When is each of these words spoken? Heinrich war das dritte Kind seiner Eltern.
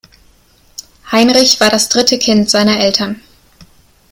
Heinrich 1.11 1.59
war 1.59 1.69
das 1.69 1.87
dritte 1.89 2.17
Kind 2.17 2.49
seiner 2.49 2.79
Eltern. 2.79 3.21